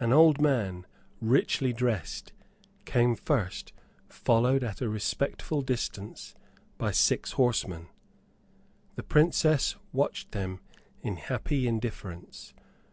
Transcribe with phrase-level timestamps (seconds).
[0.00, 0.86] An old man,
[1.20, 2.32] richly dressed,
[2.84, 3.72] came first,
[4.08, 6.34] followed at a respectful distance
[6.78, 7.86] by six horsemen.
[8.96, 10.58] The Princess watched them
[11.00, 12.54] in happy indifference.